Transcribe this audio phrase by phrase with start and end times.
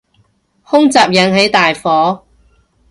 [0.63, 2.23] 空襲引起大火